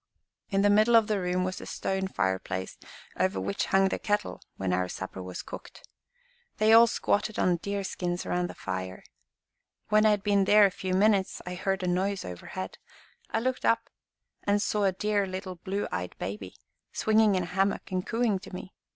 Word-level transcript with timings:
"In 0.49 0.63
the 0.63 0.71
middle 0.71 0.95
of 0.95 1.05
the 1.05 1.19
room 1.21 1.43
was 1.43 1.61
a 1.61 1.67
stone 1.67 2.07
fireplace, 2.07 2.75
over 3.19 3.39
which 3.39 3.67
hung 3.67 3.89
the 3.89 3.99
kettle 3.99 4.41
when 4.57 4.73
our 4.73 4.89
supper 4.89 5.21
was 5.21 5.43
cooked. 5.43 5.87
They 6.57 6.73
all 6.73 6.87
squatted 6.87 7.37
on 7.37 7.57
deer 7.57 7.83
skins 7.83 8.25
around 8.25 8.49
the 8.49 8.55
fire. 8.55 9.03
When 9.89 10.07
I 10.07 10.09
had 10.09 10.23
been 10.23 10.45
there 10.45 10.65
a 10.65 10.71
few 10.71 10.95
minutes, 10.95 11.39
I 11.45 11.53
heard 11.53 11.83
a 11.83 11.87
noise 11.87 12.25
overhead. 12.25 12.79
I 13.29 13.39
looked 13.41 13.63
up 13.63 13.91
and 14.43 14.59
saw 14.59 14.85
a 14.85 14.91
dear 14.91 15.27
little 15.27 15.57
blue 15.57 15.87
eyed 15.91 16.17
baby, 16.17 16.55
swinging 16.91 17.35
in 17.35 17.43
a 17.43 17.45
hammock 17.45 17.91
and 17.91 18.03
cooing 18.03 18.39
to 18.39 18.51
me. 18.51 18.73